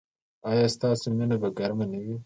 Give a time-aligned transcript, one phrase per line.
[0.49, 2.15] ایا ستاسو مینه به ګرمه نه وي؟